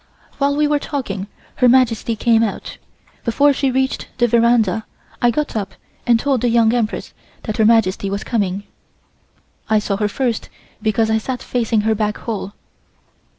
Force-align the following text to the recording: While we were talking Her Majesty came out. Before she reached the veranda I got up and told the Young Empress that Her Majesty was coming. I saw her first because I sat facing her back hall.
While 0.39 0.55
we 0.55 0.65
were 0.67 0.79
talking 0.79 1.27
Her 1.57 1.69
Majesty 1.69 2.15
came 2.15 2.41
out. 2.41 2.79
Before 3.23 3.53
she 3.53 3.69
reached 3.69 4.07
the 4.17 4.27
veranda 4.27 4.83
I 5.21 5.29
got 5.29 5.55
up 5.55 5.75
and 6.07 6.19
told 6.19 6.41
the 6.41 6.49
Young 6.49 6.73
Empress 6.73 7.13
that 7.43 7.57
Her 7.57 7.65
Majesty 7.65 8.09
was 8.09 8.23
coming. 8.23 8.63
I 9.69 9.77
saw 9.77 9.97
her 9.97 10.07
first 10.07 10.49
because 10.81 11.11
I 11.11 11.19
sat 11.19 11.43
facing 11.43 11.81
her 11.81 11.93
back 11.93 12.17
hall. 12.17 12.53